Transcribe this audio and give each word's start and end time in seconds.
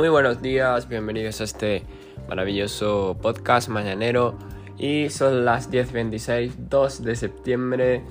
Muy 0.00 0.08
buenos 0.08 0.40
días, 0.40 0.88
bienvenidos 0.88 1.42
a 1.42 1.44
este 1.44 1.82
maravilloso 2.26 3.18
podcast 3.20 3.68
mañanero. 3.68 4.34
Y 4.78 5.10
son 5.10 5.44
las 5.44 5.70
10.26, 5.70 6.54
2 6.70 7.02
de 7.02 7.16
septiembre. 7.16 8.02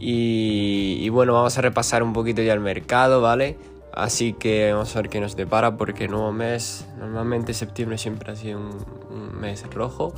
Y, 0.00 0.98
y, 1.00 1.08
bueno, 1.10 1.34
vamos 1.34 1.56
a 1.56 1.60
repasar 1.60 2.02
un 2.02 2.12
poquito 2.12 2.42
ya 2.42 2.52
el 2.52 2.58
mercado, 2.58 3.20
¿vale? 3.20 3.56
Así 3.92 4.32
que 4.32 4.72
vamos 4.72 4.96
a 4.96 5.02
ver 5.02 5.08
qué 5.08 5.20
nos 5.20 5.36
depara 5.36 5.76
porque 5.76 6.08
nuevo 6.08 6.32
mes, 6.32 6.84
normalmente 6.98 7.54
septiembre 7.54 7.96
siempre 7.96 8.32
ha 8.32 8.34
sido 8.34 8.58
un, 8.58 9.38
mes 9.40 9.64
rojo, 9.72 10.12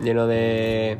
lleno 0.00 0.26
de, 0.26 0.98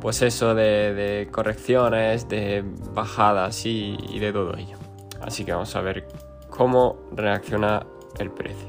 pues 0.00 0.22
eso, 0.22 0.54
de, 0.54 1.28
correcciones, 1.30 2.30
de 2.30 2.64
bajadas 2.94 3.66
y 3.66 4.18
de 4.18 4.32
todo 4.32 4.56
ello. 4.56 4.78
Así 5.20 5.44
que 5.44 5.52
vamos 5.52 5.76
a 5.76 5.82
ver 5.82 6.08
cómo 6.48 6.96
reacciona 7.14 7.84
el 8.18 8.30
precio. 8.30 8.68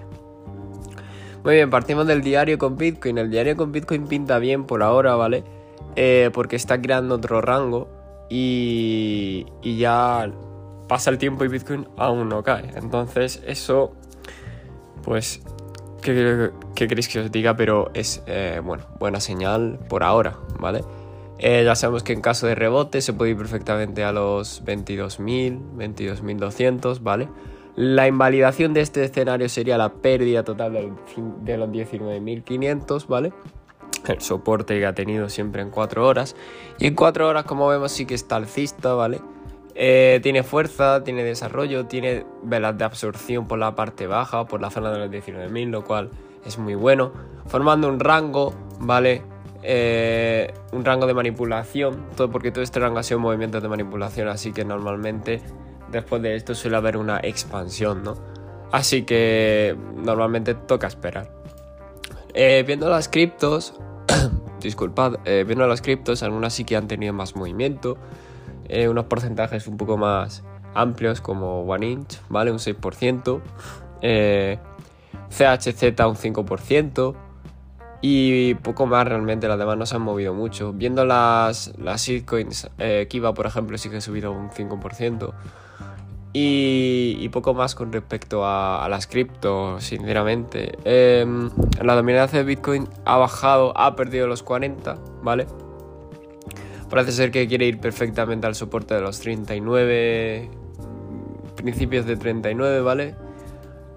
Muy 1.44 1.56
bien, 1.56 1.70
partimos 1.70 2.08
del 2.08 2.22
diario 2.22 2.58
con 2.58 2.78
Bitcoin. 2.78 3.18
El 3.18 3.30
diario 3.30 3.58
con 3.58 3.72
Bitcoin 3.72 4.08
pinta 4.08 4.40
bien 4.40 4.66
por 4.66 4.82
ahora, 4.82 5.16
¿vale? 5.16 5.44
Eh, 5.96 6.32
porque 6.34 6.56
está 6.56 6.82
creando 6.82 7.16
otro 7.16 7.42
rango 7.42 7.90
y, 8.30 9.46
y, 9.62 9.78
ya 9.78 10.32
pasa 10.88 11.12
el 11.12 11.18
tiempo 11.18 11.44
y 11.44 11.50
Bitcoin 11.50 11.88
aún 11.98 12.30
no 12.30 12.44
cae. 12.44 12.72
Entonces 12.76 13.44
eso, 13.46 13.94
pues, 15.04 15.42
¿qué, 16.02 16.50
qué 16.76 16.88
queréis 16.88 17.10
que 17.10 17.20
os 17.20 17.32
diga? 17.32 17.56
Pero 17.56 17.92
es, 17.94 18.24
eh, 18.26 18.62
bueno, 18.64 18.86
buena 18.98 19.20
señal 19.20 19.80
por 19.90 20.04
ahora, 20.04 20.38
¿vale? 20.60 20.82
Eh, 21.40 21.64
ya 21.66 21.76
sabemos 21.76 22.04
que 22.04 22.14
en 22.14 22.22
caso 22.22 22.48
de 22.48 22.56
rebote 22.56 23.02
se 23.02 23.12
puede 23.12 23.32
ir 23.32 23.38
perfectamente 23.38 24.06
a 24.06 24.14
los 24.14 24.64
22.000, 24.64 25.76
22.200, 25.76 27.04
¿vale? 27.04 27.28
La 27.76 28.08
invalidación 28.08 28.74
de 28.74 28.82
este 28.82 29.04
escenario 29.04 29.50
sería 29.50 29.78
la 29.78 29.90
pérdida 29.90 30.44
total 30.44 30.74
de 30.74 31.58
los 31.58 31.70
19.500, 31.70 33.08
¿vale? 33.08 33.34
El 34.08 34.22
soporte 34.22 34.78
que 34.78 34.86
ha 34.86 34.94
tenido 34.94 35.28
siempre 35.30 35.64
en 35.64 35.72
4 35.72 36.06
horas. 36.06 36.36
Y 36.78 36.86
en 36.86 36.96
4 36.96 37.28
horas, 37.28 37.46
como 37.46 37.68
vemos, 37.68 37.92
sí 37.92 38.06
que 38.06 38.14
está 38.14 38.36
alcista, 38.36 38.94
¿vale? 38.94 39.22
Eh, 39.74 40.20
tiene 40.22 40.44
fuerza, 40.44 41.04
tiene 41.04 41.24
desarrollo, 41.24 41.88
tiene 41.88 42.26
velas 42.44 42.78
de 42.78 42.84
absorción 42.84 43.48
por 43.48 43.58
la 43.58 43.74
parte 43.74 44.06
baja, 44.06 44.46
por 44.46 44.62
la 44.62 44.70
zona 44.70 44.92
de 44.92 45.00
los 45.00 45.10
19.000, 45.10 45.70
lo 45.72 45.84
cual 45.84 46.12
es 46.46 46.60
muy 46.60 46.76
bueno. 46.76 47.12
Formando 47.48 47.88
un 47.88 48.00
rango, 48.00 48.54
¿vale? 48.80 49.24
Eh, 49.64 50.54
un 50.74 50.86
rango 50.86 51.08
de 51.08 51.16
manipulación, 51.16 52.06
todo 52.16 52.30
porque 52.30 52.52
todo 52.52 52.64
este 52.64 52.80
rango 52.80 53.00
ha 53.00 53.04
sido 53.04 53.20
movimientos 53.20 53.64
de 53.64 53.70
manipulación, 53.70 54.28
así 54.28 54.52
que 54.52 54.64
normalmente 54.64 55.42
después 55.94 56.22
de 56.22 56.36
esto 56.36 56.56
suele 56.56 56.76
haber 56.76 56.98
una 56.98 57.20
expansión, 57.24 58.04
¿no? 58.04 58.16
Así 58.72 59.04
que 59.04 59.78
normalmente 59.96 60.56
toca 60.56 60.88
esperar. 60.88 61.32
Eh, 62.34 62.64
viendo 62.66 62.90
las 62.90 63.08
criptos, 63.08 63.80
disculpad, 64.60 65.20
eh, 65.26 65.44
viendo 65.46 65.68
las 65.68 65.82
criptos, 65.82 66.24
algunas 66.24 66.54
sí 66.54 66.66
que 66.66 66.76
han 66.76 66.88
tenido 66.88 67.14
más 67.14 67.36
movimiento, 67.36 67.98
eh, 68.68 68.90
unos 68.90 69.06
porcentajes 69.06 69.68
un 69.68 69.78
poco 69.78 69.98
más 69.98 70.44
amplios 70.74 71.22
como 71.22 71.62
One 71.62 71.88
Inch, 71.88 72.20
¿vale? 72.30 72.52
Un 72.52 72.58
6%, 72.58 73.42
CHZ 75.30 75.84
un 76.08 76.16
5%, 76.16 77.16
y 78.06 78.56
poco 78.56 78.86
más 78.86 79.08
realmente, 79.08 79.48
las 79.48 79.58
demás 79.58 79.78
no 79.78 79.86
se 79.86 79.96
han 79.96 80.02
movido 80.02 80.34
mucho. 80.34 80.74
Viendo 80.74 81.06
las, 81.06 81.72
las 81.78 82.02
shitcoins, 82.02 82.70
eh, 82.78 83.08
Kiva 83.10 83.34
por 83.34 83.46
ejemplo 83.46 83.78
sí 83.78 83.90
que 83.90 83.96
ha 83.96 84.02
subido 84.02 84.34
un 84.34 84.50
5%. 84.50 85.34
Y, 86.34 87.16
y 87.18 87.30
poco 87.30 87.54
más 87.54 87.76
con 87.76 87.94
respecto 87.94 88.46
a, 88.46 88.86
las 88.90 89.08
cripto, 89.08 89.80
sinceramente. 89.80 90.78
Eh, 90.84 91.26
la 91.82 91.96
dominancia 91.96 92.40
de 92.40 92.44
Bitcoin 92.44 92.90
ha 93.06 93.16
bajado, 93.16 93.72
ha 93.78 93.96
perdido 93.96 94.28
los 94.28 94.44
40, 94.44 94.98
¿vale? 95.22 95.48
Parece 96.90 97.14
ser 97.14 97.32
que 97.32 97.48
quiere 97.48 97.68
ir 97.68 97.80
perfectamente 97.80 98.46
al 98.48 98.56
soporte 98.56 98.96
de 98.96 99.00
los 99.00 99.22
39, 99.22 100.50
principios 101.56 102.06
de 102.06 102.18
39, 102.18 102.82
¿vale? 102.82 103.16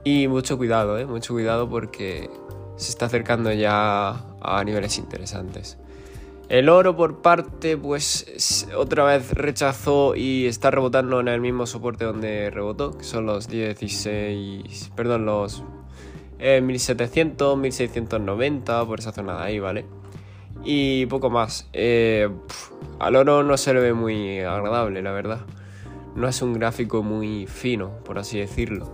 Y 0.05 0.29
mucho 0.29 0.57
cuidado, 0.57 0.97
¿eh? 0.97 1.07
Mucho 1.07 1.35
cuidado 1.35 1.69
porque 1.69 2.31
se 2.77 2.91
está 2.91 3.07
acercando 3.07 3.53
ya 3.53 4.25
a 4.41 4.65
niveles 4.65 4.99
interesantes. 4.99 5.79
El 6.49 6.69
oro 6.69 6.95
por 6.95 7.23
parte, 7.23 7.77
pues 7.77 8.69
otra 8.77 9.05
vez 9.05 9.33
rechazó 9.33 10.15
y 10.15 10.47
está 10.47 10.71
rebotando 10.71 11.19
en 11.19 11.27
el 11.27 11.41
mismo 11.41 11.67
soporte 11.67 12.05
donde 12.05 12.51
rebotó, 12.51 12.97
que 12.97 13.03
son 13.03 13.27
los 13.27 13.49
16, 13.49 14.93
perdón, 14.95 15.27
los 15.27 15.65
eh, 16.39 16.61
1700, 16.61 17.59
1690, 17.59 18.85
por 18.87 19.01
esa 19.01 19.11
zona 19.11 19.39
de 19.39 19.43
ahí, 19.43 19.59
¿vale? 19.59 19.87
Y 20.65 21.07
poco 21.07 21.31
más. 21.31 21.69
Eh, 21.73 22.29
al 23.01 23.17
oro 23.17 23.43
no 23.43 23.57
se 23.57 23.75
le 23.75 23.81
ve 23.81 23.93
muy 23.93 24.39
agradable, 24.39 25.03
la 25.03 25.11
verdad. 25.11 25.41
No 26.15 26.29
es 26.29 26.43
un 26.43 26.53
gráfico 26.55 27.03
muy 27.03 27.47
fino, 27.47 27.91
por 28.05 28.21
así 28.21 28.39
decirlo. 28.39 28.89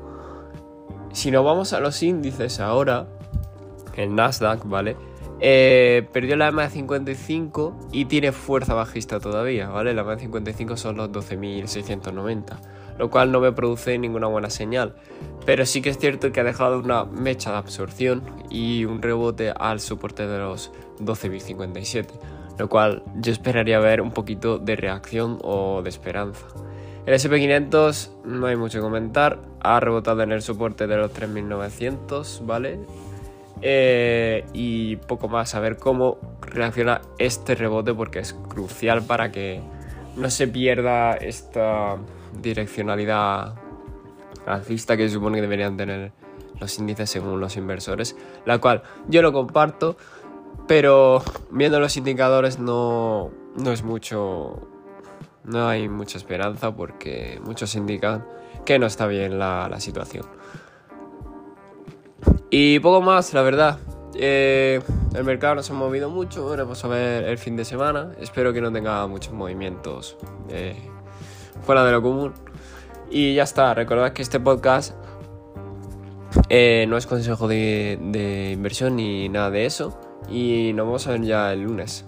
Si 1.13 1.31
nos 1.31 1.45
vamos 1.45 1.75
a 1.75 1.81
los 1.81 2.03
índices 2.03 2.61
ahora, 2.61 3.09
el 3.97 4.15
Nasdaq, 4.15 4.67
¿vale? 4.67 4.97
Eh, 5.45 6.07
perdió 6.13 6.37
la 6.37 6.49
EMA 6.49 6.63
de 6.65 6.71
55 6.71 7.89
y 7.91 8.05
tiene 8.05 8.31
fuerza 8.31 8.75
bajista 8.75 9.19
todavía, 9.19 9.69
¿vale? 9.69 9.93
La 9.93 10.03
EMA 10.03 10.15
de 10.15 10.21
55 10.21 10.77
son 10.77 10.97
los 10.97 11.11
12.690, 11.11 12.59
lo 12.99 13.11
cual 13.11 13.33
no 13.33 13.41
me 13.41 13.51
produce 13.51 13.99
ninguna 13.99 14.29
buena 14.29 14.51
señal. 14.51 14.95
Pero 15.45 15.67
sí 15.67 15.83
que 15.83 15.91
es 15.91 15.99
cierto 15.99 16.31
que 16.31 16.41
ha 16.41 16.45
dejado 16.45 16.79
una 16.79 17.05
mecha 17.05 17.51
de 17.51 17.57
absorción 17.57 18.23
y 18.51 18.85
un 18.85 19.03
rebote 19.03 19.51
al 19.51 19.81
soporte 19.81 20.29
de 20.29 20.39
los 20.39 20.71
12.057, 21.01 22.07
lo 22.59 22.69
cual 22.69 23.03
yo 23.17 23.33
esperaría 23.33 23.81
ver 23.81 24.01
un 24.01 24.13
poquito 24.13 24.59
de 24.59 24.77
reacción 24.77 25.39
o 25.43 25.83
de 25.83 25.89
esperanza. 25.89 26.47
El 27.05 27.15
SP500 27.15 28.11
no 28.27 28.47
hay 28.47 28.55
mucho 28.55 28.79
que 28.79 28.83
comentar, 28.83 29.41
ha 29.61 29.81
rebotado 29.81 30.23
en 30.23 30.31
el 30.31 30.41
soporte 30.41 30.87
de 30.87 30.97
los 30.97 31.13
3.900, 31.13 32.47
¿vale? 32.47 32.79
Eh, 33.63 34.45
y 34.53 34.97
poco 34.97 35.29
más, 35.29 35.55
a 35.55 35.61
ver 35.61 35.77
cómo 35.77 36.19
reacciona 36.41 37.01
este 37.19 37.55
rebote 37.55 37.95
porque 37.95 38.19
es 38.19 38.35
crucial 38.35 39.03
para 39.03 39.31
que 39.31 39.61
no 40.17 40.31
se 40.31 40.49
pierda 40.49 41.15
esta 41.15 41.97
direccionalidad 42.41 43.55
alcista 44.47 44.97
que 44.97 45.09
se 45.09 45.15
supone 45.15 45.37
que 45.37 45.43
deberían 45.43 45.77
tener 45.77 46.13
los 46.61 46.79
índices 46.79 47.09
según 47.11 47.41
los 47.41 47.57
inversores, 47.57 48.17
la 48.45 48.59
cual 48.59 48.83
yo 49.09 49.23
lo 49.23 49.33
comparto, 49.33 49.97
pero 50.67 51.23
viendo 51.51 51.81
los 51.81 51.97
indicadores 51.97 52.59
no, 52.59 53.31
no 53.57 53.73
es 53.73 53.83
mucho, 53.83 54.69
no 55.45 55.69
hay 55.69 55.89
mucha 55.89 56.19
esperanza 56.19 56.75
porque 56.75 57.41
muchos 57.45 57.75
indican 57.75 58.25
que 58.65 58.79
no 58.79 58.87
está 58.87 59.07
bien 59.07 59.39
la, 59.39 59.69
la 59.69 59.81
situación. 59.81 60.27
Y 62.55 62.81
poco 62.81 63.01
más, 63.01 63.33
la 63.33 63.41
verdad. 63.41 63.79
Eh, 64.15 64.79
el 65.15 65.25
mercado 65.25 65.55
no 65.55 65.63
se 65.63 65.73
ha 65.73 65.75
movido 65.75 66.11
mucho. 66.11 66.43
Ahora 66.43 66.65
vamos 66.65 66.85
a 66.85 66.89
ver 66.89 67.25
el 67.25 67.39
fin 67.39 67.57
de 67.57 67.65
semana. 67.65 68.13
Espero 68.21 68.53
que 68.53 68.61
no 68.61 68.71
tenga 68.71 69.07
muchos 69.07 69.33
movimientos 69.33 70.19
eh, 70.51 70.77
fuera 71.65 71.83
de 71.83 71.93
lo 71.93 72.03
común. 72.03 72.35
Y 73.11 73.33
ya 73.33 73.45
está. 73.45 73.73
Recordad 73.73 74.13
que 74.13 74.21
este 74.21 74.39
podcast 74.39 74.95
eh, 76.51 76.85
no 76.91 76.99
es 76.99 77.07
consejo 77.07 77.49
de, 77.49 77.99
de 78.03 78.51
inversión 78.53 78.97
ni 78.97 79.31
nada 79.31 79.49
de 79.49 79.65
eso. 79.65 79.99
Y 80.29 80.73
nos 80.75 80.85
vamos 80.85 81.07
a 81.07 81.13
ver 81.13 81.23
ya 81.23 81.55
el 81.55 81.63
lunes. 81.63 82.05